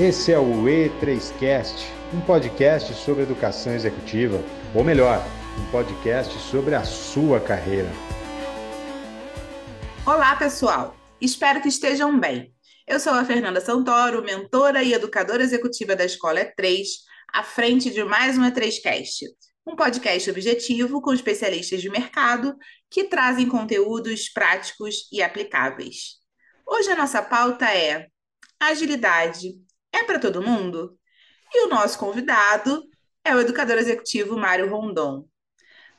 Esse 0.00 0.30
é 0.30 0.38
o 0.38 0.62
E3Cast, 0.62 1.74
um 2.14 2.20
podcast 2.20 2.94
sobre 2.94 3.24
educação 3.24 3.74
executiva, 3.74 4.40
ou 4.72 4.84
melhor, 4.84 5.20
um 5.58 5.70
podcast 5.72 6.38
sobre 6.38 6.76
a 6.76 6.84
sua 6.84 7.40
carreira. 7.40 7.90
Olá, 10.06 10.36
pessoal! 10.36 10.96
Espero 11.20 11.60
que 11.60 11.66
estejam 11.66 12.16
bem. 12.16 12.54
Eu 12.86 13.00
sou 13.00 13.12
a 13.12 13.24
Fernanda 13.24 13.60
Santoro, 13.60 14.22
mentora 14.22 14.84
e 14.84 14.92
educadora 14.92 15.42
executiva 15.42 15.96
da 15.96 16.04
Escola 16.04 16.44
E3, 16.44 16.84
à 17.34 17.42
frente 17.42 17.90
de 17.90 18.04
mais 18.04 18.38
um 18.38 18.42
E3Cast, 18.42 19.24
um 19.66 19.74
podcast 19.74 20.30
objetivo 20.30 21.02
com 21.02 21.12
especialistas 21.12 21.82
de 21.82 21.90
mercado 21.90 22.56
que 22.88 23.02
trazem 23.02 23.48
conteúdos 23.48 24.28
práticos 24.28 25.08
e 25.10 25.20
aplicáveis. 25.20 26.18
Hoje 26.64 26.88
a 26.88 26.96
nossa 26.96 27.20
pauta 27.20 27.64
é 27.64 28.06
agilidade. 28.60 29.66
É 29.92 30.04
para 30.04 30.18
todo 30.18 30.42
mundo? 30.42 30.98
E 31.52 31.66
o 31.66 31.68
nosso 31.68 31.98
convidado 31.98 32.82
é 33.24 33.34
o 33.34 33.40
educador 33.40 33.78
executivo 33.78 34.36
Mário 34.36 34.68
Rondon. 34.68 35.26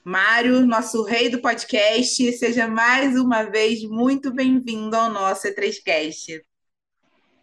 Mário, 0.04 0.66
nosso 0.66 1.04
rei 1.04 1.30
do 1.30 1.42
podcast, 1.42 2.32
seja 2.34 2.68
mais 2.68 3.20
uma 3.20 3.44
vez 3.44 3.84
muito 3.84 4.34
bem-vindo 4.34 4.96
ao 4.96 5.10
nosso 5.10 5.48
E3Cast. 5.48 6.42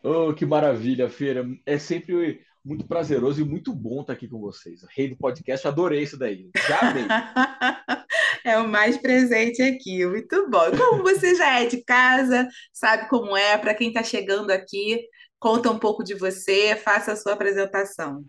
Oh, 0.03 0.33
que 0.33 0.47
maravilha, 0.47 1.09
Feira. 1.09 1.45
É 1.65 1.79
sempre 1.79 2.41
muito 2.65 2.87
prazeroso 2.87 3.41
e 3.41 3.45
muito 3.45 3.73
bom 3.73 4.01
estar 4.01 4.15
aqui 4.15 4.27
com 4.27 4.41
vocês. 4.41 4.81
Rei 4.97 5.09
do 5.09 5.17
podcast, 5.17 5.69
adorei 5.69 6.03
isso 6.03 6.19
daí. 6.19 6.51
Já 6.69 6.81
amei. 6.81 7.05
é 8.45 8.59
o 8.59 8.69
mais 8.69 8.97
presente 8.97 9.63
aqui, 9.63 10.05
muito 10.07 10.49
bom. 10.51 10.71
Como 10.77 11.03
você 11.03 11.35
já 11.35 11.61
é 11.61 11.67
de 11.67 11.85
casa, 11.85 12.49
sabe 12.73 13.09
como 13.09 13.37
é, 13.37 13.57
para 13.59 13.75
quem 13.75 13.89
está 13.89 14.03
chegando 14.03 14.51
aqui, 14.51 15.01
conta 15.39 15.71
um 15.71 15.79
pouco 15.79 16.03
de 16.03 16.15
você, 16.15 16.77
faça 16.77 17.13
a 17.13 17.17
sua 17.17 17.33
apresentação. 17.33 18.25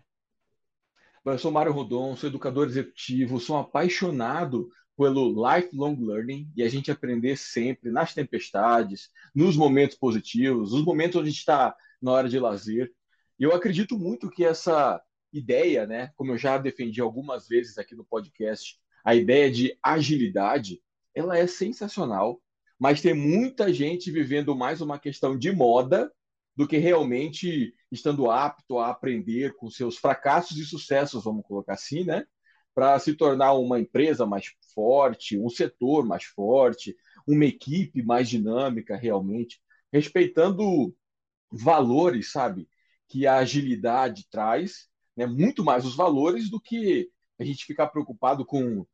Eu 1.25 1.37
sou 1.37 1.51
Mário 1.51 1.73
Rodon, 1.73 2.15
sou 2.15 2.29
educador 2.29 2.67
executivo, 2.67 3.39
sou 3.39 3.57
apaixonado 3.57 4.69
pelo 4.97 5.29
lifelong 5.29 5.95
learning 5.99 6.49
e 6.55 6.63
a 6.63 6.69
gente 6.69 6.89
aprender 6.89 7.37
sempre 7.37 7.91
nas 7.91 8.13
tempestades, 8.13 9.09
nos 9.35 9.55
momentos 9.55 9.97
positivos, 9.97 10.71
nos 10.71 10.83
momentos 10.83 11.17
onde 11.17 11.27
a 11.27 11.31
gente 11.31 11.39
está 11.39 11.75
na 12.01 12.11
hora 12.11 12.29
de 12.29 12.39
lazer. 12.39 12.91
E 13.37 13.43
eu 13.43 13.53
acredito 13.53 13.97
muito 13.97 14.29
que 14.29 14.45
essa 14.45 15.01
ideia, 15.31 15.85
né, 15.85 16.11
como 16.15 16.31
eu 16.31 16.37
já 16.37 16.57
defendi 16.57 17.01
algumas 17.01 17.47
vezes 17.47 17.77
aqui 17.77 17.93
no 17.93 18.05
podcast, 18.05 18.79
a 19.03 19.13
ideia 19.13 19.51
de 19.51 19.77
agilidade, 19.83 20.81
ela 21.13 21.37
é 21.37 21.45
sensacional, 21.45 22.41
mas 22.79 23.01
tem 23.01 23.13
muita 23.13 23.71
gente 23.71 24.09
vivendo 24.11 24.55
mais 24.55 24.81
uma 24.81 24.97
questão 24.97 25.37
de 25.37 25.51
moda 25.51 26.11
do 26.57 26.67
que 26.67 26.77
realmente 26.77 27.73
estando 27.91 28.29
apto 28.29 28.79
a 28.79 28.89
aprender 28.89 29.55
com 29.55 29.69
seus 29.69 29.97
fracassos 29.97 30.57
e 30.57 30.65
sucessos, 30.65 31.23
vamos 31.23 31.45
colocar 31.45 31.75
assim, 31.75 32.03
né? 32.03 32.25
Para 32.75 32.99
se 32.99 33.13
tornar 33.13 33.53
uma 33.53 33.79
empresa 33.79 34.25
mais 34.25 34.51
forte, 34.73 35.39
um 35.39 35.49
setor 35.49 36.05
mais 36.05 36.25
forte, 36.25 36.97
uma 37.25 37.45
equipe 37.45 38.03
mais 38.03 38.27
dinâmica 38.27 38.95
realmente, 38.97 39.61
respeitando 39.91 40.93
valores, 41.51 42.31
sabe? 42.31 42.67
que 43.07 43.25
a 43.25 43.37
agilidade 43.37 44.27
traz, 44.29 44.87
né, 45.15 45.25
muito 45.25 45.63
mais 45.63 45.85
os 45.85 45.95
valores 45.95 46.49
do 46.49 46.59
que 46.59 47.09
a 47.39 47.43
gente 47.43 47.65
ficar 47.65 47.87
preocupado 47.87 48.45
com 48.45 48.85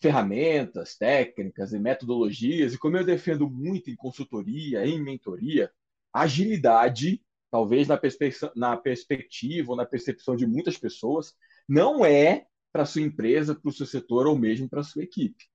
ferramentas, 0.00 0.96
técnicas 0.96 1.72
e 1.72 1.78
metodologias. 1.78 2.74
E 2.74 2.78
como 2.78 2.96
eu 2.96 3.04
defendo 3.04 3.48
muito 3.48 3.90
em 3.90 3.96
consultoria, 3.96 4.86
em 4.86 5.00
mentoria, 5.02 5.70
agilidade, 6.12 7.22
talvez 7.50 7.88
na, 7.88 7.96
perspe 7.96 8.30
na 8.56 8.76
perspectiva 8.76 9.70
ou 9.70 9.76
na 9.76 9.86
percepção 9.86 10.36
de 10.36 10.46
muitas 10.46 10.76
pessoas, 10.76 11.34
não 11.68 12.04
é 12.04 12.46
para 12.72 12.86
sua 12.86 13.02
empresa, 13.02 13.54
para 13.54 13.68
o 13.68 13.72
seu 13.72 13.86
setor 13.86 14.26
ou 14.26 14.38
mesmo 14.38 14.68
para 14.68 14.82
sua 14.82 15.02
equipe. 15.02 15.50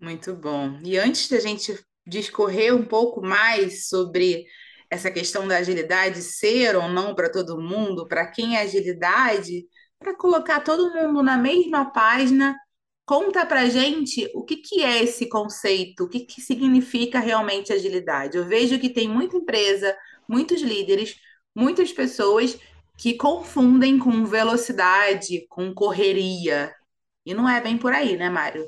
Muito 0.00 0.34
bom. 0.34 0.80
E 0.84 0.98
antes 0.98 1.28
da 1.28 1.40
gente 1.40 1.78
discorrer 2.06 2.74
um 2.74 2.84
pouco 2.84 3.20
mais 3.22 3.88
sobre 3.88 4.46
essa 4.90 5.10
questão 5.10 5.48
da 5.48 5.58
agilidade 5.58 6.22
ser 6.22 6.76
ou 6.76 6.88
não 6.88 7.14
para 7.14 7.30
todo 7.30 7.60
mundo, 7.60 8.06
para 8.06 8.26
quem 8.26 8.56
é 8.56 8.62
agilidade, 8.62 9.66
para 9.98 10.14
colocar 10.14 10.60
todo 10.60 10.92
mundo 10.94 11.22
na 11.22 11.36
mesma 11.36 11.90
página. 11.90 12.56
Conta 13.06 13.46
para 13.46 13.68
gente 13.68 14.28
o 14.34 14.42
que, 14.42 14.56
que 14.56 14.82
é 14.82 15.00
esse 15.00 15.28
conceito, 15.28 16.04
o 16.04 16.08
que, 16.08 16.20
que 16.20 16.40
significa 16.40 17.20
realmente 17.20 17.72
agilidade. 17.72 18.36
Eu 18.36 18.44
vejo 18.44 18.80
que 18.80 18.90
tem 18.90 19.08
muita 19.08 19.36
empresa, 19.36 19.96
muitos 20.28 20.60
líderes, 20.60 21.16
muitas 21.54 21.92
pessoas 21.92 22.58
que 22.98 23.14
confundem 23.14 23.96
com 23.96 24.26
velocidade, 24.26 25.46
com 25.48 25.72
correria. 25.72 26.74
E 27.24 27.32
não 27.32 27.48
é 27.48 27.60
bem 27.60 27.78
por 27.78 27.92
aí, 27.92 28.16
né, 28.16 28.28
Mário? 28.28 28.66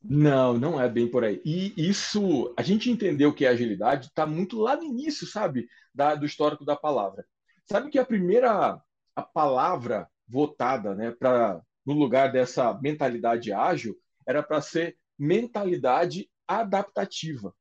Não, 0.00 0.56
não 0.56 0.80
é 0.80 0.88
bem 0.88 1.08
por 1.08 1.24
aí. 1.24 1.42
E 1.44 1.74
isso, 1.76 2.54
a 2.56 2.62
gente 2.62 2.88
entendeu 2.90 3.34
que 3.34 3.44
é 3.44 3.48
agilidade 3.48 4.06
está 4.06 4.24
muito 4.24 4.58
lá 4.60 4.76
no 4.76 4.84
início, 4.84 5.26
sabe, 5.26 5.66
da, 5.92 6.14
do 6.14 6.24
histórico 6.24 6.64
da 6.64 6.76
palavra. 6.76 7.26
Sabe 7.64 7.90
que 7.90 7.98
a 7.98 8.06
primeira 8.06 8.80
a 9.16 9.22
palavra 9.22 10.08
votada, 10.28 10.94
né, 10.94 11.10
para 11.10 11.60
no 11.84 11.94
lugar 11.94 12.32
dessa 12.32 12.72
mentalidade 12.80 13.52
ágil 13.52 13.96
era 14.26 14.42
para 14.42 14.60
ser 14.60 14.96
mentalidade 15.18 16.30
adaptativa. 16.46 17.54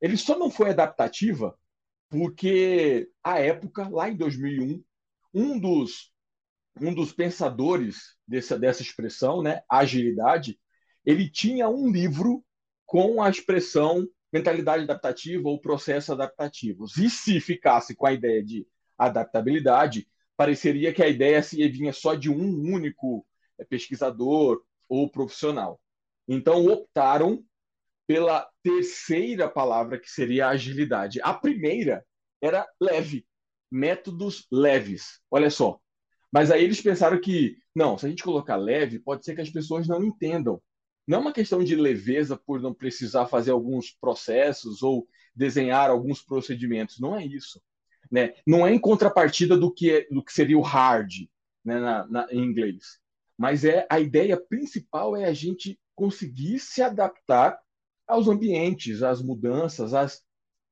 Ele 0.00 0.16
só 0.16 0.38
não 0.38 0.50
foi 0.50 0.70
adaptativa 0.70 1.56
porque 2.08 3.10
a 3.22 3.38
época, 3.40 3.88
lá 3.88 4.08
em 4.08 4.16
2001, 4.16 4.82
um 5.32 5.58
dos 5.58 6.12
um 6.80 6.92
dos 6.92 7.12
pensadores 7.12 8.16
dessa, 8.26 8.58
dessa 8.58 8.82
expressão, 8.82 9.42
né, 9.42 9.62
agilidade, 9.70 10.58
ele 11.06 11.30
tinha 11.30 11.68
um 11.68 11.90
livro 11.90 12.44
com 12.84 13.22
a 13.22 13.30
expressão 13.30 14.08
mentalidade 14.32 14.82
adaptativa 14.82 15.48
ou 15.48 15.60
processo 15.60 16.12
adaptativos. 16.12 16.96
E 16.96 17.08
se 17.08 17.38
ficasse 17.38 17.94
com 17.94 18.06
a 18.06 18.12
ideia 18.12 18.42
de 18.42 18.66
adaptabilidade, 18.98 20.08
pareceria 20.36 20.92
que 20.92 21.02
a 21.02 21.08
ideia 21.08 21.40
se 21.42 21.66
vinha 21.68 21.92
só 21.92 22.14
de 22.14 22.28
um 22.28 22.74
único 22.74 23.24
pesquisador 23.68 24.62
ou 24.88 25.10
profissional. 25.10 25.80
Então 26.26 26.66
optaram 26.66 27.44
pela 28.06 28.48
terceira 28.62 29.48
palavra 29.48 29.98
que 29.98 30.10
seria 30.10 30.48
agilidade. 30.48 31.20
A 31.22 31.34
primeira 31.34 32.04
era 32.40 32.66
leve, 32.80 33.26
métodos 33.70 34.46
leves. 34.50 35.20
Olha 35.30 35.50
só. 35.50 35.78
Mas 36.32 36.50
aí 36.50 36.64
eles 36.64 36.80
pensaram 36.80 37.20
que 37.20 37.56
não, 37.74 37.96
se 37.96 38.06
a 38.06 38.08
gente 38.08 38.24
colocar 38.24 38.56
leve, 38.56 38.98
pode 38.98 39.24
ser 39.24 39.34
que 39.34 39.40
as 39.40 39.50
pessoas 39.50 39.86
não 39.86 40.02
entendam 40.02 40.60
não 41.06 41.18
é 41.18 41.20
uma 41.20 41.32
questão 41.32 41.62
de 41.62 41.76
leveza 41.76 42.36
por 42.36 42.60
não 42.60 42.72
precisar 42.72 43.26
fazer 43.26 43.50
alguns 43.50 43.90
processos 43.90 44.82
ou 44.82 45.06
desenhar 45.34 45.90
alguns 45.90 46.22
procedimentos, 46.22 46.98
não 46.98 47.16
é 47.16 47.24
isso. 47.24 47.60
Né? 48.10 48.34
Não 48.46 48.66
é 48.66 48.72
em 48.72 48.78
contrapartida 48.78 49.56
do 49.56 49.72
que, 49.72 49.90
é, 49.90 50.06
do 50.10 50.22
que 50.24 50.32
seria 50.32 50.58
o 50.58 50.62
hard 50.62 51.10
né, 51.64 51.78
na, 51.78 52.06
na, 52.06 52.26
em 52.30 52.42
inglês, 52.42 53.00
mas 53.38 53.64
é 53.64 53.86
a 53.90 53.98
ideia 54.00 54.40
principal 54.40 55.16
é 55.16 55.24
a 55.24 55.32
gente 55.32 55.78
conseguir 55.94 56.58
se 56.58 56.82
adaptar 56.82 57.58
aos 58.06 58.28
ambientes, 58.28 59.02
às 59.02 59.22
mudanças, 59.22 59.94
às, 59.94 60.22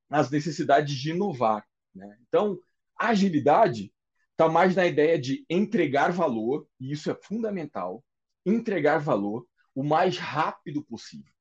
às 0.09 0.29
necessidades 0.29 0.95
de 0.95 1.11
inovar. 1.11 1.65
Né? 1.93 2.17
Então, 2.27 2.59
a 2.99 3.09
agilidade 3.09 3.91
está 4.31 4.49
mais 4.49 4.75
na 4.75 4.85
ideia 4.85 5.19
de 5.19 5.45
entregar 5.49 6.11
valor, 6.11 6.67
e 6.79 6.91
isso 6.91 7.09
é 7.09 7.15
fundamental, 7.15 8.03
entregar 8.45 8.99
valor, 8.99 9.45
o 9.75 9.83
mais 9.83 10.17
rápido 10.17 10.83
possível. 10.83 11.33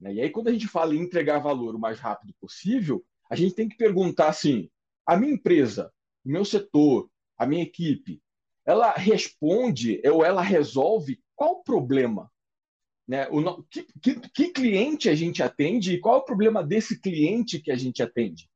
Né? 0.00 0.14
E 0.14 0.20
aí, 0.20 0.30
quando 0.30 0.48
a 0.48 0.52
gente 0.52 0.66
fala 0.66 0.94
em 0.94 1.00
entregar 1.00 1.38
valor 1.38 1.74
o 1.74 1.78
mais 1.78 1.98
rápido 1.98 2.34
possível, 2.40 3.04
a 3.30 3.36
gente 3.36 3.54
tem 3.54 3.68
que 3.68 3.76
perguntar 3.76 4.28
assim: 4.28 4.70
a 5.06 5.16
minha 5.16 5.32
empresa, 5.32 5.92
o 6.24 6.30
meu 6.30 6.44
setor, 6.44 7.10
a 7.36 7.46
minha 7.46 7.62
equipe, 7.62 8.20
ela 8.68 8.92
responde 8.92 9.98
ou 10.04 10.22
ela 10.22 10.42
resolve 10.42 11.18
qual 11.34 11.52
o 11.52 11.62
problema? 11.62 12.30
Né? 13.08 13.26
O, 13.28 13.62
que, 13.62 13.86
que, 14.02 14.20
que 14.28 14.50
cliente 14.50 15.08
a 15.08 15.14
gente 15.14 15.42
atende 15.42 15.94
e 15.94 15.98
qual 15.98 16.16
é 16.16 16.18
o 16.18 16.24
problema 16.24 16.62
desse 16.62 17.00
cliente 17.00 17.60
que 17.60 17.70
a 17.70 17.76
gente 17.76 18.02
atende? 18.02 18.46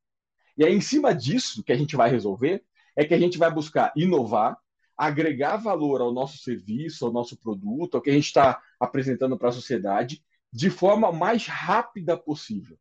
E 0.59 0.67
aí, 0.67 0.75
em 0.75 0.82
cima 0.82 1.14
disso 1.14 1.64
que 1.64 1.73
a 1.73 1.76
gente 1.79 1.97
vai 1.97 2.11
resolver, 2.11 2.62
é 2.94 3.06
que 3.06 3.14
a 3.14 3.19
gente 3.19 3.38
vai 3.38 3.50
buscar 3.50 3.91
inovar, 3.97 4.59
agregar 4.94 5.56
valor 5.56 6.03
ao 6.03 6.12
nosso 6.12 6.37
serviço, 6.37 7.06
ao 7.06 7.12
nosso 7.12 7.35
produto, 7.38 7.94
ao 7.94 8.03
que 8.03 8.11
a 8.11 8.12
gente 8.12 8.26
está 8.26 8.61
apresentando 8.79 9.38
para 9.38 9.49
a 9.49 9.53
sociedade, 9.53 10.23
de 10.53 10.69
forma 10.69 11.11
mais 11.11 11.47
rápida 11.47 12.19
possível. 12.19 12.79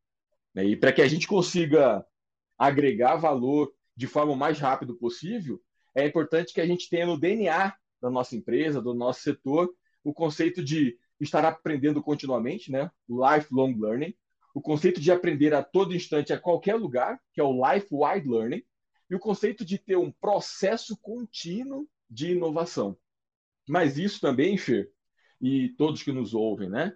Né? 0.54 0.66
E 0.66 0.76
para 0.76 0.92
que 0.92 1.02
a 1.02 1.08
gente 1.08 1.30
consiga 1.30 2.06
agregar 2.58 3.16
valor 3.16 3.72
de 3.96 4.06
forma 4.06 4.36
mais 4.36 4.60
rápida 4.60 4.94
possível, 4.94 5.62
é 5.96 6.06
importante 6.06 6.54
que 6.54 6.62
a 6.62 6.66
gente 6.66 6.90
tenha 6.90 7.06
no 7.06 7.20
DNA 7.20 7.74
da 8.02 8.10
nossa 8.10 8.36
empresa, 8.36 8.82
do 8.82 8.94
nosso 8.94 9.22
setor, 9.22 9.70
o 10.04 10.14
conceito 10.14 10.64
de 10.64 10.98
estar 11.20 11.46
aprendendo 11.46 12.02
continuamente, 12.02 12.72
né? 12.72 12.90
lifelong 13.08 13.76
learning, 13.80 14.16
o 14.54 14.62
conceito 14.62 15.00
de 15.00 15.12
aprender 15.12 15.54
a 15.54 15.64
todo 15.64 15.96
instante, 15.96 16.34
a 16.34 16.40
qualquer 16.40 16.76
lugar, 16.76 17.20
que 17.34 17.40
é 17.40 17.44
o 17.44 17.54
life 17.54 17.88
wide 17.92 18.28
learning, 18.28 18.64
e 19.10 19.16
o 19.16 19.20
conceito 19.20 19.64
de 19.64 19.78
ter 19.78 19.98
um 19.98 20.12
processo 20.12 20.98
contínuo 20.98 21.88
de 22.10 22.32
inovação. 22.32 22.98
Mas 23.68 23.98
isso 23.98 24.20
também, 24.20 24.58
Fer, 24.58 24.92
e 25.40 25.70
todos 25.78 26.04
que 26.04 26.12
nos 26.12 26.34
ouvem, 26.34 26.70
né, 26.70 26.94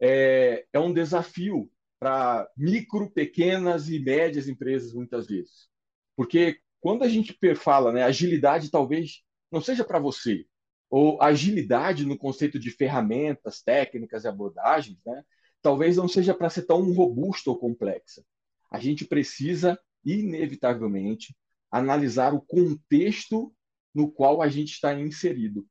é, 0.00 0.66
é 0.72 0.80
um 0.80 0.92
desafio 0.92 1.70
para 1.98 2.50
micro, 2.56 3.10
pequenas 3.10 3.88
e 3.88 3.98
médias 4.00 4.48
empresas, 4.48 4.92
muitas 4.92 5.26
vezes. 5.28 5.68
Porque 6.16 6.60
quando 6.82 7.04
a 7.04 7.08
gente 7.08 7.38
fala, 7.54 7.92
né, 7.92 8.02
agilidade 8.02 8.68
talvez 8.68 9.22
não 9.50 9.60
seja 9.60 9.84
para 9.84 10.00
você, 10.00 10.44
ou 10.90 11.22
agilidade 11.22 12.04
no 12.04 12.18
conceito 12.18 12.58
de 12.58 12.72
ferramentas, 12.72 13.62
técnicas 13.62 14.24
e 14.24 14.28
abordagens, 14.28 14.98
né, 15.06 15.22
talvez 15.62 15.96
não 15.96 16.08
seja 16.08 16.34
para 16.34 16.50
ser 16.50 16.62
tão 16.62 16.92
robusta 16.92 17.48
ou 17.48 17.56
complexa. 17.56 18.24
A 18.68 18.80
gente 18.80 19.04
precisa, 19.04 19.78
inevitavelmente, 20.04 21.36
analisar 21.70 22.34
o 22.34 22.42
contexto 22.42 23.54
no 23.94 24.10
qual 24.10 24.42
a 24.42 24.48
gente 24.48 24.72
está 24.72 24.92
inserido. 24.92 25.64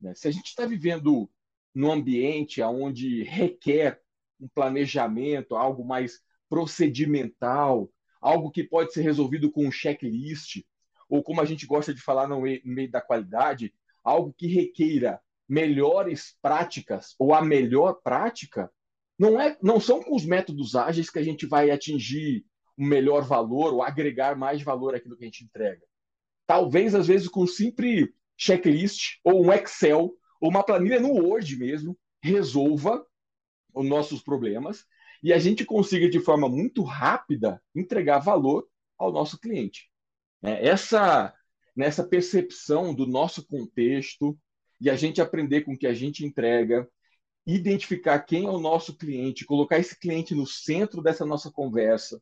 Né? 0.00 0.14
Se 0.16 0.26
a 0.26 0.32
gente 0.32 0.46
está 0.46 0.66
vivendo 0.66 1.30
num 1.72 1.92
ambiente 1.92 2.60
onde 2.60 3.22
requer 3.22 4.00
um 4.40 4.48
planejamento, 4.48 5.54
algo 5.54 5.84
mais 5.84 6.20
procedimental, 6.48 7.88
algo 8.20 8.50
que 8.50 8.62
pode 8.62 8.92
ser 8.92 9.02
resolvido 9.02 9.50
com 9.50 9.66
um 9.66 9.72
checklist, 9.72 10.62
ou 11.08 11.22
como 11.22 11.40
a 11.40 11.44
gente 11.44 11.66
gosta 11.66 11.92
de 11.94 12.00
falar 12.00 12.28
no 12.28 12.40
meio 12.40 12.90
da 12.90 13.00
qualidade, 13.00 13.74
algo 14.04 14.32
que 14.36 14.46
requeira 14.46 15.20
melhores 15.48 16.36
práticas 16.40 17.14
ou 17.18 17.34
a 17.34 17.42
melhor 17.42 17.94
prática, 17.94 18.70
não, 19.18 19.40
é, 19.40 19.56
não 19.60 19.80
são 19.80 20.02
com 20.02 20.14
os 20.14 20.24
métodos 20.24 20.76
ágeis 20.76 21.10
que 21.10 21.18
a 21.18 21.22
gente 21.22 21.46
vai 21.46 21.70
atingir 21.70 22.44
um 22.78 22.86
melhor 22.86 23.22
valor 23.22 23.74
ou 23.74 23.82
agregar 23.82 24.36
mais 24.36 24.62
valor 24.62 24.94
àquilo 24.94 25.16
que 25.16 25.24
a 25.24 25.26
gente 25.26 25.44
entrega. 25.44 25.82
Talvez, 26.46 26.94
às 26.94 27.06
vezes, 27.06 27.28
com 27.28 27.42
um 27.42 27.46
simples 27.46 28.08
checklist 28.36 29.18
ou 29.24 29.44
um 29.44 29.52
Excel 29.52 30.12
ou 30.40 30.48
uma 30.48 30.62
planilha 30.62 30.98
no 30.98 31.12
Word 31.12 31.56
mesmo, 31.56 31.98
resolva 32.22 33.04
os 33.74 33.86
nossos 33.86 34.22
problemas 34.22 34.86
e 35.22 35.32
a 35.32 35.38
gente 35.38 35.64
consiga, 35.64 36.08
de 36.08 36.20
forma 36.20 36.48
muito 36.48 36.82
rápida, 36.82 37.62
entregar 37.74 38.18
valor 38.18 38.66
ao 38.98 39.12
nosso 39.12 39.38
cliente. 39.38 39.90
É, 40.42 40.66
essa, 40.68 41.34
nessa 41.76 42.02
percepção 42.02 42.94
do 42.94 43.06
nosso 43.06 43.46
contexto 43.46 44.38
e 44.80 44.88
a 44.88 44.96
gente 44.96 45.20
aprender 45.20 45.62
com 45.62 45.74
o 45.74 45.78
que 45.78 45.86
a 45.86 45.92
gente 45.92 46.24
entrega, 46.24 46.88
identificar 47.46 48.20
quem 48.20 48.46
é 48.46 48.50
o 48.50 48.60
nosso 48.60 48.96
cliente, 48.96 49.44
colocar 49.44 49.78
esse 49.78 49.98
cliente 49.98 50.34
no 50.34 50.46
centro 50.46 51.02
dessa 51.02 51.26
nossa 51.26 51.50
conversa, 51.50 52.20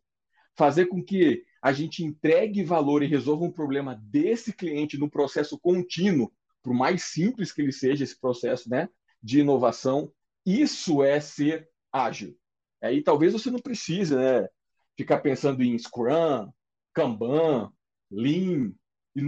fazer 0.56 0.86
com 0.86 1.02
que 1.02 1.44
a 1.62 1.72
gente 1.72 2.04
entregue 2.04 2.64
valor 2.64 3.02
e 3.02 3.06
resolva 3.06 3.44
um 3.44 3.52
problema 3.52 4.00
desse 4.02 4.52
cliente 4.52 4.98
no 4.98 5.08
processo 5.08 5.58
contínuo, 5.58 6.32
por 6.62 6.74
mais 6.74 7.04
simples 7.04 7.52
que 7.52 7.62
ele 7.62 7.72
seja 7.72 8.02
esse 8.02 8.18
processo 8.18 8.68
né, 8.68 8.88
de 9.22 9.40
inovação, 9.40 10.12
isso 10.44 11.02
é 11.02 11.20
ser 11.20 11.68
ágil. 11.92 12.36
Aí 12.82 13.02
talvez 13.02 13.32
você 13.32 13.50
não 13.50 13.58
precise 13.58 14.14
né, 14.14 14.48
ficar 14.96 15.19
pensando 15.19 15.62
em 15.62 15.78
Scrum, 15.78 16.50
Kanban, 16.92 17.72
Lean, 18.10 18.72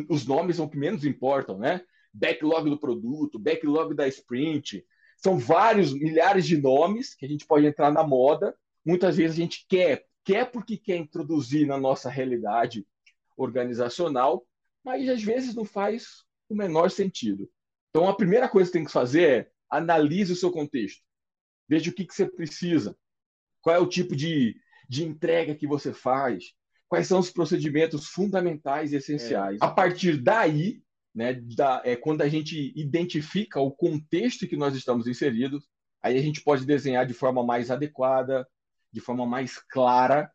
os 0.08 0.26
nomes 0.26 0.56
são 0.56 0.66
o 0.66 0.70
que 0.70 0.78
menos 0.78 1.04
importam, 1.04 1.58
né? 1.58 1.82
Backlog 2.12 2.68
do 2.68 2.78
produto, 2.78 3.38
backlog 3.38 3.94
da 3.94 4.08
sprint, 4.08 4.84
são 5.16 5.38
vários, 5.38 5.92
milhares 5.92 6.46
de 6.46 6.56
nomes 6.56 7.14
que 7.14 7.26
a 7.26 7.28
gente 7.28 7.46
pode 7.46 7.66
entrar 7.66 7.92
na 7.92 8.02
moda. 8.02 8.56
Muitas 8.84 9.16
vezes 9.16 9.36
a 9.36 9.40
gente 9.40 9.66
quer, 9.68 10.06
quer 10.24 10.50
porque 10.50 10.76
quer 10.76 10.96
introduzir 10.96 11.66
na 11.66 11.78
nossa 11.78 12.08
realidade 12.08 12.86
organizacional, 13.36 14.46
mas 14.82 15.08
às 15.08 15.22
vezes 15.22 15.54
não 15.54 15.64
faz 15.64 16.24
o 16.48 16.54
menor 16.54 16.90
sentido. 16.90 17.48
Então, 17.90 18.08
a 18.08 18.16
primeira 18.16 18.48
coisa 18.48 18.70
que 18.70 18.78
tem 18.78 18.84
que 18.84 18.92
fazer 18.92 19.30
é 19.30 19.50
analise 19.68 20.32
o 20.32 20.36
seu 20.36 20.50
contexto. 20.50 21.02
Veja 21.68 21.90
o 21.90 21.94
que, 21.94 22.06
que 22.06 22.14
você 22.14 22.26
precisa. 22.26 22.96
Qual 23.60 23.74
é 23.74 23.78
o 23.78 23.86
tipo 23.86 24.16
de, 24.16 24.56
de 24.88 25.04
entrega 25.04 25.54
que 25.54 25.66
você 25.66 25.92
faz. 25.92 26.52
Quais 26.88 27.06
são 27.06 27.20
os 27.20 27.30
procedimentos 27.30 28.06
fundamentais 28.06 28.92
e 28.92 28.96
essenciais. 28.96 29.60
É. 29.62 29.64
A 29.64 29.70
partir 29.70 30.16
daí, 30.20 30.82
né, 31.14 31.34
da, 31.34 31.80
é, 31.84 31.94
quando 31.94 32.22
a 32.22 32.28
gente 32.28 32.72
identifica 32.74 33.60
o 33.60 33.70
contexto 33.70 34.44
em 34.44 34.48
que 34.48 34.56
nós 34.56 34.74
estamos 34.74 35.06
inseridos, 35.06 35.64
aí 36.02 36.18
a 36.18 36.22
gente 36.22 36.42
pode 36.42 36.66
desenhar 36.66 37.06
de 37.06 37.14
forma 37.14 37.44
mais 37.44 37.70
adequada, 37.70 38.46
de 38.92 39.00
forma 39.00 39.24
mais 39.24 39.58
clara, 39.58 40.30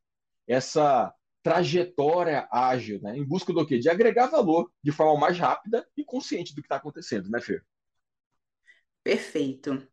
essa 0.48 1.14
trajetória 1.44 2.48
ágil, 2.52 3.02
né, 3.02 3.18
em 3.18 3.24
busca 3.24 3.54
do 3.54 3.66
quê? 3.66 3.78
De 3.78 3.90
agregar 3.90 4.28
valor 4.28 4.72
de 4.82 4.92
forma 4.92 5.20
mais 5.20 5.38
rápida 5.38 5.86
e 5.96 6.04
consciente 6.04 6.56
do 6.56 6.62
que 6.62 6.66
está 6.66 6.78
acontecendo, 6.78 7.30
né, 7.30 7.42
Fer? 7.42 7.64
Perfeito. 9.04 9.86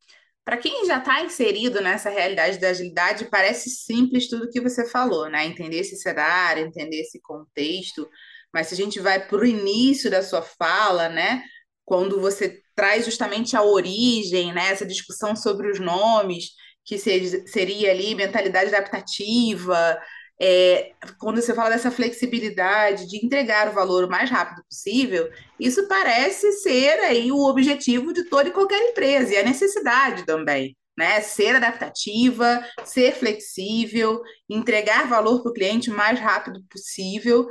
Para 0.45 0.57
quem 0.57 0.85
já 0.87 0.99
está 0.99 1.23
inserido 1.23 1.81
nessa 1.81 2.11
realidade 2.11 2.59
da 2.59 2.71
agilidade, 2.71 3.27
parece 3.27 3.71
simples 3.71 4.29
tudo 4.29 4.51
que 4.51 4.61
você 4.61 4.89
falou, 4.89 5.29
né? 5.31 5.47
Entender 5.47 5.79
esse 5.79 5.97
cenário, 5.97 6.67
entender 6.67 7.01
esse 7.01 7.21
contexto, 7.21 8.09
mas 8.53 8.67
se 8.67 8.75
a 8.75 8.77
gente 8.77 9.01
vai 9.01 9.25
para 9.27 9.39
o 9.39 9.47
início 9.47 10.11
da 10.11 10.23
sua 10.23 10.43
fala, 10.43 11.09
né, 11.09 11.43
quando 11.85 12.21
você 12.21 12.61
traz 12.75 13.05
justamente 13.05 13.57
a 13.57 13.63
origem, 13.63 14.53
né, 14.53 14.71
essa 14.71 14.85
discussão 14.87 15.35
sobre 15.35 15.71
os 15.71 15.81
nomes, 15.81 16.51
que 16.85 16.99
seria 16.99 17.91
ali 17.91 18.15
mentalidade 18.15 18.75
adaptativa, 18.75 19.99
é, 20.41 20.93
quando 21.19 21.41
você 21.41 21.55
fala 21.55 21.71
dessa 21.71 21.91
flexibilidade 21.91 23.09
de 23.09 23.25
entregar 23.25 23.69
o 23.69 23.73
valor 23.73 24.05
o 24.05 24.11
mais 24.11 24.29
rápido 24.31 24.65
possível, 24.69 25.31
isso 25.59 25.87
parece 25.87 26.51
ser 26.53 26.99
aí 27.01 27.31
o 27.31 27.45
objetivo 27.45 28.13
de 28.13 28.25
toda 28.25 28.49
e 28.49 28.53
qualquer 28.53 28.91
empresa, 28.91 29.33
e 29.33 29.37
a 29.37 29.45
necessidade 29.45 30.25
também. 30.27 30.77
Né? 30.97 31.21
Ser 31.21 31.57
adaptativa, 31.57 32.63
ser 32.85 33.15
flexível, 33.15 34.21
entregar 34.49 35.09
valor 35.09 35.43
para 35.43 35.51
o 35.51 35.55
cliente 35.55 35.91
o 35.91 35.97
mais 35.97 36.19
rápido 36.19 36.63
possível, 36.69 37.49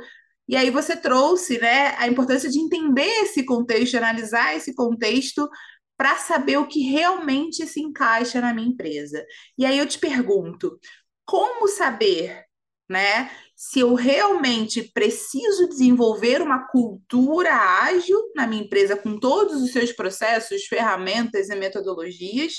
e 0.48 0.56
aí 0.56 0.70
você 0.70 0.96
trouxe 0.96 1.58
né, 1.58 1.94
a 1.96 2.06
importância 2.06 2.50
de 2.50 2.58
entender 2.58 3.08
esse 3.22 3.44
contexto, 3.44 3.96
analisar 3.96 4.54
esse 4.54 4.74
contexto 4.74 5.48
para 5.96 6.16
saber 6.16 6.56
o 6.58 6.66
que 6.66 6.82
realmente 6.82 7.66
se 7.66 7.80
encaixa 7.80 8.40
na 8.40 8.52
minha 8.52 8.68
empresa. 8.68 9.24
E 9.56 9.64
aí 9.64 9.78
eu 9.78 9.86
te 9.86 9.98
pergunto, 9.98 10.78
como 11.24 11.68
saber, 11.68 12.44
né, 12.92 13.30
se 13.56 13.80
eu 13.80 13.94
realmente 13.94 14.82
preciso 14.92 15.68
desenvolver 15.68 16.42
uma 16.42 16.68
cultura 16.68 17.54
ágil 17.54 18.18
na 18.36 18.46
minha 18.46 18.62
empresa 18.62 18.96
com 18.96 19.18
todos 19.18 19.62
os 19.62 19.72
seus 19.72 19.92
processos, 19.92 20.66
ferramentas 20.66 21.48
e 21.48 21.56
metodologias, 21.56 22.54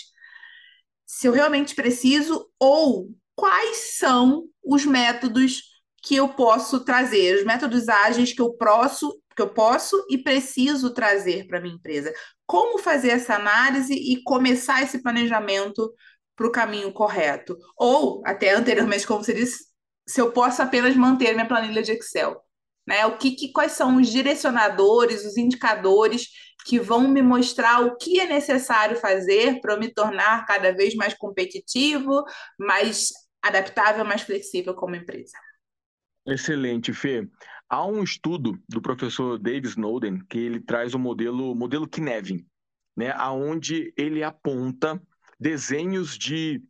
se 1.06 1.28
eu 1.28 1.32
realmente 1.32 1.76
preciso 1.76 2.50
ou 2.60 3.10
quais 3.36 3.98
são 3.98 4.46
os 4.64 4.86
métodos 4.86 5.62
que 6.02 6.16
eu 6.16 6.30
posso 6.30 6.84
trazer, 6.84 7.38
os 7.38 7.46
métodos 7.46 7.88
ágeis 7.88 8.34
que 8.34 8.42
eu 8.42 8.54
posso, 8.54 9.22
que 9.36 9.42
eu 9.42 9.50
posso 9.50 10.06
e 10.10 10.18
preciso 10.18 10.94
trazer 10.94 11.48
para 11.48 11.62
minha 11.62 11.76
empresa. 11.76 12.14
Como 12.46 12.78
fazer 12.78 13.10
essa 13.10 13.36
análise 13.36 13.94
e 13.94 14.22
começar 14.24 14.82
esse 14.84 15.02
planejamento 15.02 15.94
para 16.36 16.48
o 16.48 16.52
caminho 16.52 16.92
correto? 16.92 17.58
Ou, 17.78 18.22
até 18.26 18.54
anteriormente, 18.54 19.08
como 19.08 19.24
você 19.24 19.34
disse, 19.34 19.73
se 20.08 20.20
eu 20.22 20.32
posso 20.32 20.62
apenas 20.62 20.96
manter 20.96 21.34
minha 21.34 21.48
planilha 21.48 21.82
de 21.82 21.92
Excel. 21.92 22.42
Né? 22.86 23.06
O 23.06 23.18
que, 23.18 23.32
que, 23.32 23.52
quais 23.52 23.74
são 23.74 23.98
os 23.98 24.10
direcionadores, 24.10 25.26
os 25.26 25.38
indicadores 25.38 26.28
que 26.66 26.80
vão 26.80 27.08
me 27.08 27.22
mostrar 27.22 27.82
o 27.82 27.96
que 27.98 28.20
é 28.20 28.28
necessário 28.28 28.98
fazer 28.98 29.60
para 29.62 29.78
me 29.78 29.94
tornar 29.94 30.46
cada 30.46 30.72
vez 30.72 30.96
mais 30.96 31.14
competitivo, 31.14 32.24
mais 32.58 33.10
adaptável, 33.42 34.06
mais 34.06 34.22
flexível 34.22 34.74
como 34.74 34.96
empresa? 34.96 35.38
Excelente, 36.26 36.94
Fê. 36.94 37.28
Há 37.70 37.86
um 37.86 38.04
estudo 38.04 38.62
do 38.70 38.82
professor 38.82 39.38
Dave 39.38 39.68
Snowden 39.68 40.20
que 40.30 40.38
ele 40.38 40.60
traz 40.60 40.94
o 40.94 41.00
modelo 41.00 41.56
modelo 41.56 41.88
Kinevin, 41.88 42.46
né, 42.96 43.12
aonde 43.18 43.94
ele 43.98 44.24
aponta 44.24 45.02
desenhos 45.40 46.18
de 46.18 46.64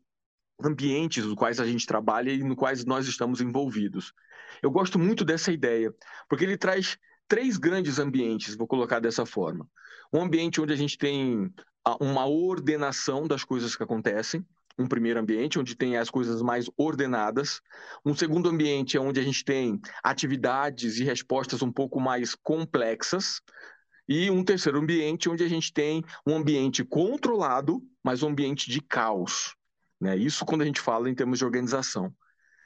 ambientes 0.66 1.26
nos 1.26 1.36
quais 1.36 1.60
a 1.60 1.66
gente 1.66 1.86
trabalha 1.86 2.32
e 2.32 2.44
no 2.44 2.56
quais 2.56 2.86
nós 2.86 3.08
estamos 3.08 3.42
envolvidos. 3.42 4.14
Eu 4.62 4.72
gosto 4.72 4.98
muito 4.98 5.26
dessa 5.26 5.52
ideia, 5.52 5.94
porque 6.30 6.44
ele 6.44 6.58
traz 6.58 6.98
três 7.28 7.58
grandes 7.58 8.00
ambientes, 8.00 8.56
vou 8.56 8.68
colocar 8.68 9.00
dessa 9.00 9.26
forma. 9.26 9.68
Um 10.14 10.22
ambiente 10.22 10.62
onde 10.62 10.74
a 10.74 10.76
gente 10.76 10.98
tem 10.98 11.52
uma 12.00 12.26
ordenação 12.26 13.28
das 13.28 13.44
coisas 13.44 13.76
que 13.76 13.84
acontecem, 13.84 14.46
um 14.78 14.88
primeiro 14.88 15.20
ambiente 15.20 15.60
onde 15.60 15.76
tem 15.76 15.98
as 15.98 16.10
coisas 16.10 16.42
mais 16.42 16.70
ordenadas, 16.78 17.62
um 18.06 18.16
segundo 18.16 18.50
ambiente 18.50 18.98
é 18.98 19.00
onde 19.00 19.20
a 19.20 19.24
gente 19.24 19.44
tem 19.44 19.80
atividades 20.04 20.98
e 21.00 21.04
respostas 21.04 21.62
um 21.62 21.72
pouco 21.72 22.00
mais 22.00 22.36
complexas, 22.36 23.42
e 24.08 24.30
um 24.30 24.44
terceiro 24.44 24.80
ambiente 24.80 25.30
onde 25.30 25.44
a 25.44 25.48
gente 25.48 25.72
tem 25.72 26.04
um 26.28 26.36
ambiente 26.36 26.84
controlado, 26.84 27.82
mas 28.04 28.22
um 28.22 28.30
ambiente 28.30 28.70
de 28.70 28.82
caos. 28.82 29.56
Né? 30.04 30.18
Isso 30.18 30.46
quando 30.46 30.64
a 30.64 30.66
gente 30.66 30.82
fala 30.82 31.10
em 31.10 31.16
termos 31.16 31.40
de 31.40 31.46
organização. 31.46 32.14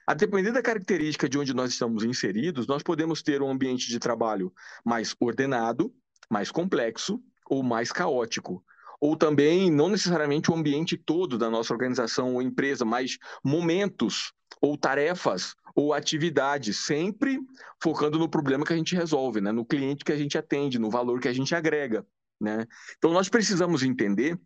A 0.08 0.16
depender 0.16 0.52
da 0.52 0.62
característica 0.62 1.30
de 1.30 1.38
onde 1.38 1.54
nós 1.54 1.70
estamos 1.70 2.04
inseridos, 2.04 2.66
nós 2.66 2.82
podemos 2.82 3.22
ter 3.22 3.44
um 3.44 3.52
ambiente 3.52 3.88
de 3.90 4.00
trabalho 4.00 4.52
mais 4.84 5.16
ordenado, 5.20 5.94
mais 6.28 6.50
complexo 6.50 7.22
ou 7.48 7.62
mais 7.62 7.92
caótico. 7.92 8.66
Ou 9.00 9.16
também, 9.16 9.70
não 9.70 9.88
necessariamente 9.88 10.50
o 10.50 10.56
ambiente 10.56 10.98
todo 10.98 11.38
da 11.38 11.48
nossa 11.48 11.72
organização 11.72 12.34
ou 12.34 12.42
empresa, 12.42 12.84
mas 12.84 13.20
momentos 13.44 14.34
ou 14.60 14.76
tarefas 14.76 15.54
ou 15.76 15.94
atividades, 15.94 16.86
sempre 16.86 17.40
focando 17.80 18.18
no 18.18 18.28
problema 18.28 18.66
que 18.66 18.74
a 18.74 18.78
gente 18.78 18.96
resolve, 18.96 19.42
né? 19.42 19.52
no 19.52 19.64
cliente 19.64 20.04
que 20.04 20.12
a 20.12 20.18
gente 20.18 20.36
atende, 20.40 20.80
no 20.80 20.90
valor 20.90 21.20
que 21.20 21.28
a 21.28 21.34
gente 21.34 21.54
agrega. 21.54 22.04
Né? 22.42 22.66
Então, 22.98 23.14
nós 23.14 23.30
precisamos 23.30 23.84
entender 23.84 24.40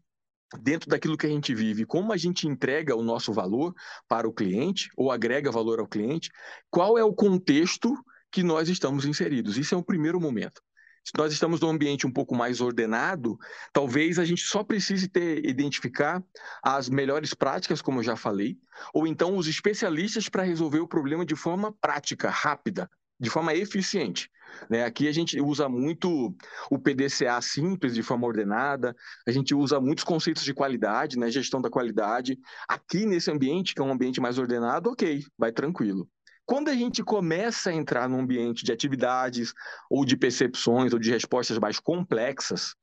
dentro 0.60 0.89
daquilo 0.89 1.17
que 1.17 1.25
a 1.25 1.29
gente 1.29 1.53
vive, 1.53 1.86
como 1.86 2.12
a 2.12 2.17
gente 2.17 2.48
entrega 2.48 2.96
o 2.96 3.03
nosso 3.03 3.31
valor 3.31 3.74
para 4.08 4.27
o 4.27 4.34
cliente 4.34 4.89
ou 4.98 5.12
agrega 5.12 5.51
valor 5.51 5.79
ao 5.79 5.88
cliente, 5.88 6.29
qual 6.70 6.98
é 6.98 7.03
o 7.03 7.13
contexto 7.13 7.93
que 8.31 8.43
nós 8.43 8.70
estamos 8.70 9.05
inseridos. 9.05 9.58
Isso 9.58 9.75
é 9.75 9.77
o 9.77 9.84
primeiro 9.84 10.20
momento. 10.20 10.62
Se 11.03 11.13
nós 11.17 11.34
estamos 11.34 11.60
num 11.60 11.70
ambiente 11.70 12.05
um 12.05 12.12
pouco 12.12 12.36
mais 12.36 12.62
ordenado, 12.62 13.38
talvez 13.74 14.20
a 14.20 14.25
gente 14.25 14.43
só 14.43 14.63
precise 14.63 15.08
ter 15.08 15.43
identificar 15.46 16.24
as 16.63 16.88
melhores 16.89 17.34
práticas, 17.34 17.81
como 17.81 18.00
eu 18.00 18.03
já 18.03 18.15
falei, 18.15 18.55
ou 18.93 19.08
então 19.08 19.36
os 19.36 19.48
especialistas 19.48 20.29
para 20.29 20.43
resolver 20.43 20.79
o 20.79 20.88
problema 20.88 21.25
de 21.25 21.36
forma 21.36 21.74
prática, 21.81 22.29
rápida, 22.29 22.89
de 23.22 23.30
forma 23.30 23.54
eficiente. 23.54 24.30
Né? 24.70 24.84
Aqui 24.84 25.08
a 25.08 25.12
gente 25.12 25.40
usa 25.40 25.70
muito 25.70 26.36
o 26.70 26.80
PDCA 26.80 27.40
simples, 27.42 27.94
de 27.94 28.01
forma 28.01 28.25
ordenada, 28.25 28.96
a 29.28 29.32
gente 29.32 29.54
usa 29.54 29.80
muitos 29.80 30.04
conceitos 30.04 30.44
de 30.44 30.54
qualidade, 30.54 31.18
né? 31.18 31.30
gestão 31.30 31.62
da 31.62 31.70
qualidade. 31.70 32.38
Aqui 32.68 33.06
nesse 33.06 33.30
ambiente, 33.32 33.75
que 33.75 33.82
é 33.82 33.86
um 33.86 33.92
ambiente 33.92 34.20
mais 34.20 34.38
ordenado, 34.38 34.90
ok, 34.90 35.24
vai 35.38 35.51
tranquilo. 35.51 36.10
Quando 36.46 36.70
a 36.70 36.74
gente 36.74 37.04
começa 37.04 37.70
a 37.70 37.74
entrar 37.74 38.10
num 38.10 38.20
ambiente 38.20 38.66
de 38.66 38.74
atividades, 38.74 39.54
ou 39.90 40.04
de 40.04 40.18
percepções, 40.18 40.92
ou 40.92 41.00
de 41.00 41.12
respostas 41.12 41.60
mais 41.60 41.80
complexas, 41.80 42.75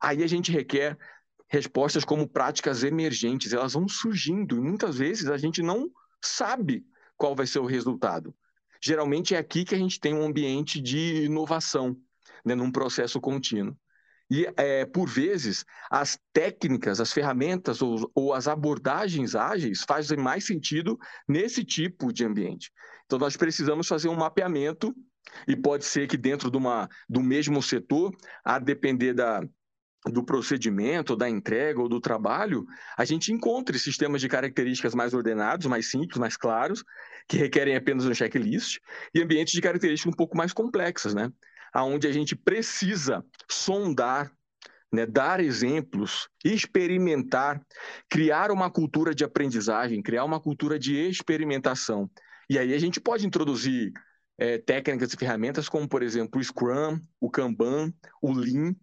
aí 0.00 0.22
a 0.22 0.26
gente 0.26 0.52
requer 0.52 0.96
respostas 1.48 2.04
como 2.04 2.28
práticas 2.28 2.84
emergentes, 2.84 3.52
elas 3.52 3.72
vão 3.72 3.88
surgindo 3.88 4.56
e 4.56 4.60
muitas 4.60 4.98
vezes 4.98 5.28
a 5.28 5.36
gente 5.36 5.62
não 5.62 5.90
sabe 6.22 6.84
qual 7.16 7.34
vai 7.34 7.46
ser 7.46 7.58
o 7.58 7.66
resultado. 7.66 8.32
Geralmente 8.82 9.34
é 9.34 9.38
aqui 9.38 9.64
que 9.64 9.74
a 9.74 9.78
gente 9.78 10.00
tem 10.00 10.14
um 10.14 10.22
ambiente 10.22 10.80
de 10.80 11.24
inovação, 11.24 11.96
né, 12.44 12.54
num 12.54 12.70
processo 12.70 13.20
contínuo. 13.20 13.76
E, 14.30 14.46
é, 14.56 14.86
por 14.86 15.08
vezes, 15.08 15.64
as 15.90 16.18
técnicas, 16.32 17.00
as 17.00 17.12
ferramentas 17.12 17.82
ou, 17.82 18.10
ou, 18.14 18.32
as 18.32 18.46
abordagens 18.46 19.34
ágeis 19.34 19.84
fazem 19.86 20.16
mais 20.16 20.46
sentido 20.46 20.96
nesse 21.28 21.64
tipo 21.64 22.12
de 22.12 22.24
ambiente. 22.24 22.70
Então, 23.04 23.18
nós 23.18 23.36
precisamos 23.36 23.88
fazer 23.88 24.08
um 24.08 24.14
mapeamento, 24.14 24.94
e 25.46 25.56
pode 25.56 25.84
ser 25.84 26.08
que 26.08 26.16
dentro 26.16 26.50
de 26.50 26.56
uma, 26.56 26.88
do 27.08 27.20
mesmo 27.20 27.62
setor, 27.62 28.12
a 28.44 28.58
depender 28.58 29.12
da, 29.12 29.42
do 30.06 30.24
procedimento, 30.24 31.14
da 31.14 31.28
entrega 31.28 31.80
ou 31.80 31.88
do 31.88 32.00
trabalho, 32.00 32.64
a 32.96 33.04
gente 33.04 33.32
encontre 33.32 33.78
sistemas 33.78 34.20
de 34.20 34.28
características 34.28 34.94
mais 34.94 35.12
ordenados, 35.12 35.66
mais 35.66 35.90
simples, 35.90 36.18
mais 36.18 36.36
claros, 36.36 36.82
que 37.28 37.36
requerem 37.36 37.76
apenas 37.76 38.06
um 38.06 38.14
checklist, 38.14 38.78
e 39.14 39.22
ambientes 39.22 39.52
de 39.52 39.60
características 39.60 40.12
um 40.12 40.16
pouco 40.16 40.36
mais 40.36 40.52
complexas, 40.52 41.14
né? 41.14 41.30
Onde 41.76 42.06
a 42.06 42.12
gente 42.12 42.34
precisa 42.34 43.24
sondar, 43.48 44.32
né, 44.92 45.06
dar 45.06 45.38
exemplos, 45.38 46.28
experimentar, 46.44 47.60
criar 48.08 48.50
uma 48.50 48.70
cultura 48.70 49.14
de 49.14 49.22
aprendizagem, 49.22 50.02
criar 50.02 50.24
uma 50.24 50.40
cultura 50.40 50.78
de 50.78 50.96
experimentação. 50.96 52.10
E 52.48 52.58
aí 52.58 52.74
a 52.74 52.78
gente 52.78 53.00
pode 53.00 53.24
introduzir 53.24 53.92
é, 54.36 54.58
técnicas 54.58 55.12
e 55.12 55.16
ferramentas 55.16 55.68
como, 55.68 55.86
por 55.86 56.02
exemplo, 56.02 56.40
o 56.40 56.42
Scrum, 56.42 56.98
o 57.20 57.30
Kanban, 57.30 57.92
o 58.20 58.32
Lean, 58.32 58.74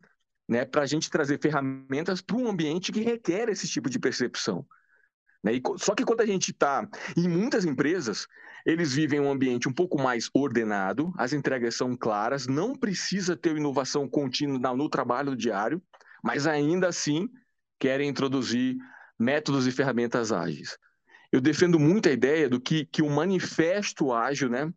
né, 0.48 0.66
para 0.66 0.84
a 0.84 0.86
gente 0.86 1.10
trazer 1.10 1.40
ferramentas 1.40 2.22
para 2.22 2.38
um 2.38 2.48
ambiente 2.48 2.92
que 2.92 3.02
requer 3.02 3.50
esse 3.50 3.68
tipo 3.68 3.90
de 3.90 4.00
percepção. 4.00 4.66
Né? 5.44 5.56
E, 5.56 5.62
só 5.78 5.94
que 5.94 6.06
quando 6.06 6.22
a 6.22 6.26
gente 6.26 6.52
está 6.52 6.88
em 7.16 7.28
muitas 7.28 7.66
empresas, 7.66 8.28
eles 8.66 8.94
vivem 8.94 9.20
um 9.20 9.32
ambiente 9.32 9.68
um 9.68 9.74
pouco 9.74 10.02
mais 10.02 10.30
ordenado, 10.34 11.14
as 11.18 11.34
entregas 11.34 11.76
são 11.76 11.96
claras, 11.96 12.48
não 12.48 12.76
precisa 12.76 13.36
ter 13.36 13.56
inovação 13.56 14.08
contínua 14.10 14.76
no 14.76 14.90
trabalho 14.90 15.36
diário, 15.36 15.82
mas 16.24 16.48
ainda 16.48 16.88
assim 16.88 17.30
querem 17.80 18.10
introduzir 18.10 18.78
métodos 19.20 19.68
e 19.68 19.72
ferramentas 19.72 20.32
ágeis. 20.32 20.78
Eu 21.32 21.42
defendo 21.42 21.80
muito 21.80 22.10
a 22.10 22.12
ideia 22.12 22.50
do 22.50 22.60
que, 22.60 22.86
que 22.86 23.02
o 23.02 23.10
manifesto 23.10 24.14
ágil, 24.14 24.50
né, 24.50 24.72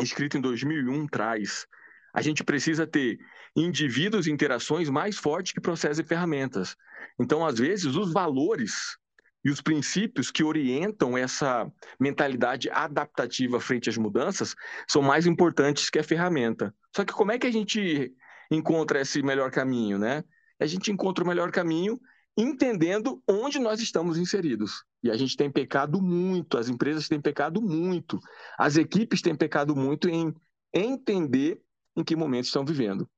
escrito 0.00 0.36
em 0.36 0.40
2001, 0.40 1.06
traz. 1.06 1.66
A 2.14 2.22
gente 2.22 2.44
precisa 2.44 2.86
ter 2.86 3.18
indivíduos 3.56 4.26
e 4.26 4.30
interações 4.30 4.88
mais 4.88 5.18
fortes 5.18 5.52
que 5.52 5.60
processos 5.60 5.98
e 5.98 6.04
ferramentas. 6.04 6.76
Então, 7.18 7.44
às 7.44 7.58
vezes, 7.58 7.96
os 7.96 8.12
valores 8.12 8.96
e 9.44 9.50
os 9.50 9.60
princípios 9.60 10.30
que 10.30 10.42
orientam 10.42 11.18
essa 11.18 11.70
mentalidade 12.00 12.70
adaptativa 12.70 13.60
frente 13.60 13.90
às 13.90 13.98
mudanças 13.98 14.54
são 14.88 15.02
mais 15.02 15.26
importantes 15.26 15.90
que 15.90 15.98
a 15.98 16.04
ferramenta. 16.04 16.74
Só 16.96 17.04
que 17.04 17.12
como 17.12 17.32
é 17.32 17.38
que 17.38 17.46
a 17.46 17.52
gente 17.52 18.14
encontra 18.50 19.00
esse 19.00 19.22
melhor 19.22 19.50
caminho, 19.50 19.98
né? 19.98 20.24
A 20.58 20.66
gente 20.66 20.90
encontra 20.90 21.24
o 21.24 21.26
melhor 21.26 21.50
caminho 21.50 22.00
entendendo 22.36 23.22
onde 23.28 23.58
nós 23.58 23.80
estamos 23.80 24.16
inseridos. 24.16 24.84
E 25.02 25.10
a 25.10 25.16
gente 25.16 25.36
tem 25.36 25.50
pecado 25.50 26.00
muito, 26.00 26.56
as 26.56 26.68
empresas 26.68 27.08
têm 27.08 27.20
pecado 27.20 27.60
muito, 27.60 28.18
as 28.58 28.76
equipes 28.76 29.20
têm 29.20 29.36
pecado 29.36 29.76
muito 29.76 30.08
em 30.08 30.34
entender 30.72 31.60
em 31.96 32.04
que 32.04 32.16
momento 32.16 32.46
estão 32.46 32.64
vivendo. 32.64 33.08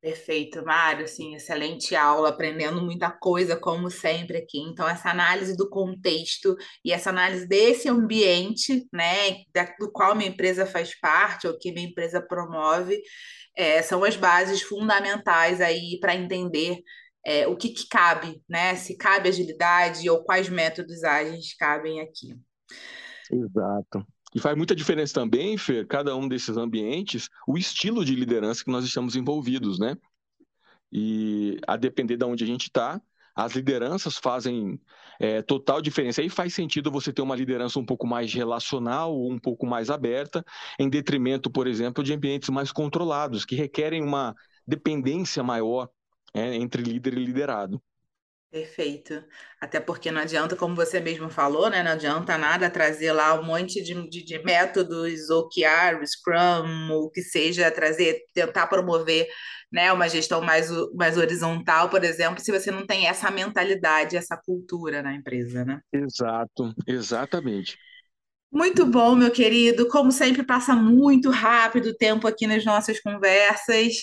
Perfeito, 0.00 0.64
Mário, 0.64 1.04
assim, 1.04 1.34
excelente 1.34 1.94
aula, 1.94 2.30
aprendendo 2.30 2.80
muita 2.80 3.10
coisa, 3.10 3.54
como 3.54 3.90
sempre 3.90 4.38
aqui. 4.38 4.58
Então, 4.58 4.88
essa 4.88 5.10
análise 5.10 5.54
do 5.54 5.68
contexto 5.68 6.56
e 6.82 6.90
essa 6.90 7.10
análise 7.10 7.46
desse 7.46 7.86
ambiente, 7.86 8.88
né, 8.90 9.44
do 9.78 9.92
qual 9.92 10.14
minha 10.14 10.30
empresa 10.30 10.64
faz 10.64 10.98
parte, 10.98 11.46
ou 11.46 11.58
que 11.58 11.70
minha 11.70 11.86
empresa 11.86 12.18
promove, 12.18 12.98
é, 13.54 13.82
são 13.82 14.02
as 14.02 14.16
bases 14.16 14.62
fundamentais 14.62 15.60
aí 15.60 15.98
para 16.00 16.14
entender 16.14 16.78
é, 17.24 17.46
o 17.46 17.54
que, 17.54 17.68
que 17.68 17.86
cabe, 17.86 18.42
né? 18.48 18.76
Se 18.76 18.96
cabe 18.96 19.28
agilidade 19.28 20.08
ou 20.08 20.24
quais 20.24 20.48
métodos 20.48 21.04
ágeis 21.04 21.54
cabem 21.54 22.00
aqui. 22.00 22.34
Exato. 23.30 24.06
E 24.34 24.38
faz 24.38 24.56
muita 24.56 24.76
diferença 24.76 25.12
também, 25.12 25.58
Fer, 25.58 25.86
cada 25.86 26.14
um 26.16 26.28
desses 26.28 26.56
ambientes, 26.56 27.28
o 27.46 27.58
estilo 27.58 28.04
de 28.04 28.14
liderança 28.14 28.64
que 28.64 28.70
nós 28.70 28.84
estamos 28.84 29.16
envolvidos, 29.16 29.78
né? 29.78 29.96
E 30.92 31.58
a 31.66 31.76
depender 31.76 32.16
de 32.16 32.24
onde 32.24 32.44
a 32.44 32.46
gente 32.46 32.64
está, 32.64 33.00
as 33.34 33.54
lideranças 33.54 34.16
fazem 34.16 34.80
é, 35.18 35.42
total 35.42 35.80
diferença. 35.80 36.20
Aí 36.20 36.28
faz 36.28 36.54
sentido 36.54 36.90
você 36.90 37.12
ter 37.12 37.22
uma 37.22 37.36
liderança 37.36 37.78
um 37.78 37.84
pouco 37.84 38.06
mais 38.06 38.32
relacional 38.32 39.16
um 39.26 39.38
pouco 39.38 39.66
mais 39.66 39.90
aberta, 39.90 40.44
em 40.78 40.88
detrimento, 40.88 41.50
por 41.50 41.66
exemplo, 41.66 42.02
de 42.04 42.12
ambientes 42.12 42.48
mais 42.50 42.70
controlados, 42.72 43.44
que 43.44 43.54
requerem 43.54 44.02
uma 44.02 44.34
dependência 44.66 45.42
maior 45.42 45.88
é, 46.34 46.54
entre 46.54 46.82
líder 46.82 47.14
e 47.14 47.24
liderado. 47.24 47.82
Perfeito. 48.50 49.22
Até 49.60 49.78
porque 49.78 50.10
não 50.10 50.20
adianta, 50.20 50.56
como 50.56 50.74
você 50.74 50.98
mesmo 50.98 51.30
falou, 51.30 51.70
né? 51.70 51.84
Não 51.84 51.92
adianta 51.92 52.36
nada 52.36 52.68
trazer 52.68 53.12
lá 53.12 53.40
um 53.40 53.44
monte 53.44 53.80
de, 53.80 53.94
de, 54.08 54.24
de 54.24 54.42
métodos, 54.42 55.30
OKR, 55.30 56.04
Scrum, 56.04 56.90
o 56.90 57.08
que 57.10 57.22
seja, 57.22 57.70
trazer, 57.70 58.20
tentar 58.34 58.66
promover 58.66 59.28
né, 59.72 59.92
uma 59.92 60.08
gestão 60.08 60.40
mais, 60.40 60.68
mais 60.94 61.16
horizontal, 61.16 61.88
por 61.88 62.02
exemplo, 62.02 62.42
se 62.42 62.50
você 62.50 62.72
não 62.72 62.84
tem 62.84 63.06
essa 63.06 63.30
mentalidade, 63.30 64.16
essa 64.16 64.36
cultura 64.36 65.00
na 65.00 65.14
empresa, 65.14 65.64
né? 65.64 65.80
Exato, 65.92 66.74
exatamente. 66.88 67.78
Muito 68.52 68.84
bom, 68.84 69.14
meu 69.14 69.30
querido. 69.30 69.86
Como 69.86 70.10
sempre, 70.10 70.42
passa 70.42 70.74
muito 70.74 71.30
rápido 71.30 71.90
o 71.90 71.96
tempo 71.96 72.26
aqui 72.26 72.48
nas 72.48 72.64
nossas 72.64 72.98
conversas. 72.98 73.94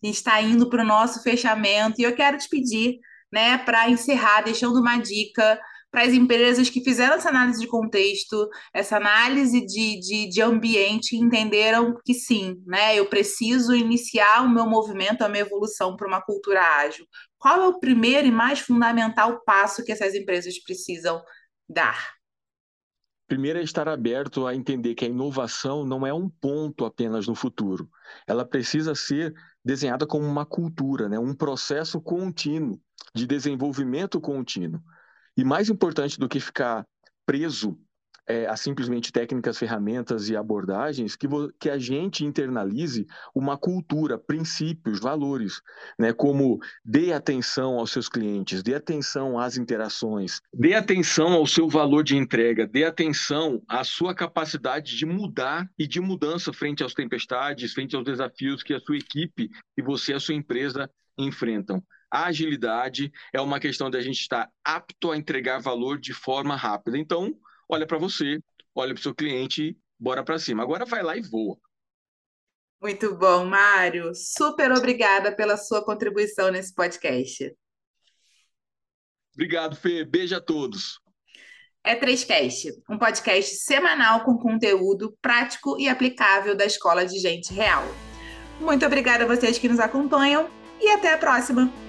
A 0.00 0.06
gente 0.06 0.16
está 0.16 0.40
indo 0.40 0.70
para 0.70 0.84
o 0.84 0.86
nosso 0.86 1.20
fechamento 1.20 2.00
e 2.00 2.04
eu 2.04 2.14
quero 2.14 2.38
te 2.38 2.48
pedir 2.48 3.00
né, 3.32 3.58
para 3.58 3.88
encerrar, 3.90 4.42
deixando 4.42 4.80
uma 4.80 4.98
dica 4.98 5.58
para 5.90 6.02
as 6.02 6.12
empresas 6.12 6.68
que 6.68 6.84
fizeram 6.84 7.14
essa 7.14 7.30
análise 7.30 7.60
de 7.60 7.66
contexto, 7.66 8.48
essa 8.74 8.96
análise 8.96 9.64
de, 9.64 9.98
de, 9.98 10.28
de 10.28 10.42
ambiente, 10.42 11.16
entenderam 11.16 11.94
que 12.04 12.12
sim, 12.12 12.62
né, 12.66 12.98
eu 12.98 13.06
preciso 13.06 13.74
iniciar 13.74 14.44
o 14.44 14.50
meu 14.50 14.66
movimento, 14.66 15.22
a 15.22 15.28
minha 15.28 15.42
evolução 15.42 15.96
para 15.96 16.06
uma 16.06 16.20
cultura 16.20 16.60
ágil. 16.60 17.06
Qual 17.38 17.62
é 17.62 17.66
o 17.66 17.80
primeiro 17.80 18.26
e 18.26 18.30
mais 18.30 18.60
fundamental 18.60 19.42
passo 19.44 19.84
que 19.84 19.92
essas 19.92 20.14
empresas 20.14 20.62
precisam 20.62 21.22
dar? 21.68 22.18
Primeiro 23.26 23.58
é 23.58 23.62
estar 23.62 23.86
aberto 23.88 24.46
a 24.46 24.54
entender 24.54 24.94
que 24.94 25.04
a 25.04 25.08
inovação 25.08 25.84
não 25.84 26.06
é 26.06 26.12
um 26.12 26.30
ponto 26.30 26.86
apenas 26.86 27.26
no 27.26 27.34
futuro. 27.34 27.88
Ela 28.26 28.42
precisa 28.42 28.94
ser 28.94 29.34
desenhada 29.68 30.06
como 30.06 30.26
uma 30.26 30.46
cultura, 30.46 31.10
né? 31.10 31.18
um 31.18 31.34
processo 31.34 32.00
contínuo 32.00 32.80
de 33.14 33.26
desenvolvimento 33.26 34.18
contínuo. 34.18 34.82
E 35.36 35.44
mais 35.44 35.68
importante 35.68 36.18
do 36.18 36.26
que 36.26 36.40
ficar 36.40 36.86
preso 37.26 37.78
é, 38.28 38.46
a 38.46 38.56
simplesmente 38.56 39.10
técnicas, 39.10 39.58
ferramentas 39.58 40.28
e 40.28 40.36
abordagens, 40.36 41.16
que, 41.16 41.26
que 41.58 41.70
a 41.70 41.78
gente 41.78 42.24
internalize 42.24 43.06
uma 43.34 43.56
cultura, 43.56 44.18
princípios, 44.18 45.00
valores, 45.00 45.62
né? 45.98 46.12
Como 46.12 46.60
dê 46.84 47.12
atenção 47.12 47.78
aos 47.78 47.90
seus 47.90 48.08
clientes, 48.08 48.62
dê 48.62 48.74
atenção 48.74 49.38
às 49.38 49.56
interações, 49.56 50.40
dê 50.52 50.74
atenção 50.74 51.32
ao 51.32 51.46
seu 51.46 51.68
valor 51.68 52.04
de 52.04 52.16
entrega, 52.16 52.66
dê 52.66 52.84
atenção 52.84 53.62
à 53.66 53.82
sua 53.82 54.14
capacidade 54.14 54.96
de 54.96 55.06
mudar 55.06 55.68
e 55.78 55.86
de 55.86 56.00
mudança 56.00 56.52
frente 56.52 56.84
às 56.84 56.92
tempestades, 56.92 57.72
frente 57.72 57.96
aos 57.96 58.04
desafios 58.04 58.62
que 58.62 58.74
a 58.74 58.80
sua 58.80 58.98
equipe 58.98 59.48
e 59.76 59.82
você, 59.82 60.12
a 60.12 60.20
sua 60.20 60.34
empresa 60.34 60.90
enfrentam. 61.16 61.82
A 62.10 62.26
agilidade 62.26 63.12
é 63.34 63.40
uma 63.40 63.60
questão 63.60 63.90
da 63.90 64.00
gente 64.00 64.20
estar 64.20 64.48
apto 64.64 65.10
a 65.10 65.16
entregar 65.16 65.60
valor 65.60 65.98
de 65.98 66.14
forma 66.14 66.56
rápida. 66.56 66.96
Então, 66.96 67.34
olha 67.68 67.86
para 67.86 67.98
você, 67.98 68.40
olha 68.74 68.94
para 68.94 69.00
o 69.00 69.02
seu 69.02 69.14
cliente, 69.14 69.76
bora 69.98 70.24
para 70.24 70.38
cima. 70.38 70.62
Agora 70.62 70.84
vai 70.84 71.02
lá 71.02 71.16
e 71.16 71.22
voa. 71.22 71.56
Muito 72.80 73.16
bom, 73.16 73.44
Mário. 73.44 74.12
Super 74.14 74.70
obrigada 74.72 75.34
pela 75.34 75.56
sua 75.56 75.84
contribuição 75.84 76.50
nesse 76.50 76.74
podcast. 76.74 77.52
Obrigado, 79.34 79.76
Fê. 79.76 80.04
Beijo 80.04 80.36
a 80.36 80.40
todos. 80.40 81.00
É 81.84 81.94
3Cast, 81.94 82.72
um 82.90 82.98
podcast 82.98 83.56
semanal 83.56 84.24
com 84.24 84.36
conteúdo 84.36 85.16
prático 85.22 85.78
e 85.78 85.88
aplicável 85.88 86.56
da 86.56 86.66
Escola 86.66 87.06
de 87.06 87.18
Gente 87.18 87.52
Real. 87.52 87.84
Muito 88.60 88.84
obrigada 88.84 89.24
a 89.24 89.26
vocês 89.26 89.58
que 89.58 89.68
nos 89.68 89.78
acompanham 89.78 90.50
e 90.80 90.88
até 90.90 91.14
a 91.14 91.18
próxima! 91.18 91.87